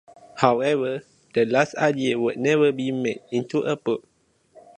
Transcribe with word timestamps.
However, 0.37 1.03
the 1.35 1.45
last 1.45 1.75
idea 1.75 2.17
would 2.17 2.37
never 2.39 2.71
be 2.71 2.91
made 2.91 3.21
into 3.31 3.59
a 3.59 3.75
book. 3.75 4.03